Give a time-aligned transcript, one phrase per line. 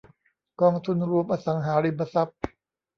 [0.59, 2.39] กองทุนรวมอสังหาริมทรัพย์